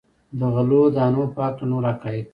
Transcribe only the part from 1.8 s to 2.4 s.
حقایق.